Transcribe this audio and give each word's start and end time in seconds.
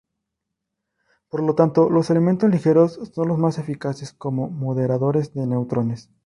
Por 1.29 1.43
lo 1.43 1.53
tanto 1.53 1.91
los 1.91 2.09
elementos 2.09 2.49
ligeros 2.49 2.99
son 3.13 3.27
los 3.27 3.37
más 3.37 3.59
eficaces 3.59 4.13
como 4.13 4.49
moderadores 4.49 5.35
de 5.35 5.45
neutrones. 5.45 6.09